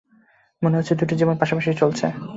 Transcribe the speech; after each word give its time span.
মনে 0.61 0.77
হচ্ছে 0.77 0.93
দুটো 0.95 1.13
জীবন 1.19 1.35
পাশাপাশি 1.41 1.69
চলছে। 1.81 2.05